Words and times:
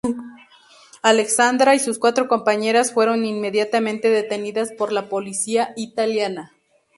Aleksandra 1.03 1.75
y 1.75 1.79
sus 1.79 1.99
cuatro 1.99 2.27
compañeras 2.27 2.91
fueron 2.91 3.23
inmediatamente 3.23 4.09
detenidas 4.09 4.71
por 4.71 4.91
la 4.91 5.07
Policía 5.09 5.73
italiana. 5.75 6.53